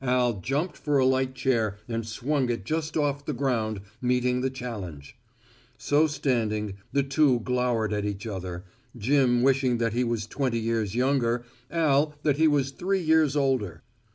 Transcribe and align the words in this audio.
Al 0.00 0.40
jumped 0.40 0.78
for 0.78 0.96
a 0.96 1.04
light 1.04 1.34
chair 1.34 1.76
and 1.86 2.06
swung 2.06 2.48
it 2.48 2.64
just 2.64 2.96
off 2.96 3.26
the 3.26 3.34
ground, 3.34 3.82
meeting 4.00 4.40
the 4.40 4.48
challenge. 4.48 5.18
So 5.76 6.06
standing, 6.06 6.78
the 6.92 7.02
two 7.02 7.40
glowered 7.40 7.92
at 7.92 8.06
each 8.06 8.26
other 8.26 8.64
Jim 8.96 9.42
wishing 9.42 9.76
that 9.76 9.92
he 9.92 10.02
was 10.02 10.26
twenty 10.26 10.60
years 10.60 10.94
younger, 10.94 11.44
Al 11.70 12.14
that 12.22 12.38
he 12.38 12.48
was 12.48 12.70
three 12.70 13.02
years 13.02 13.36
older. 13.36 13.82